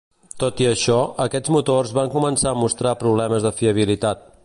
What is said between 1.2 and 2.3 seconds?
aquests motors van